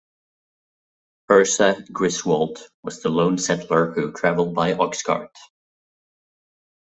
[1.29, 5.29] Ezra Griswold was the lone settler who traveled by oxcart.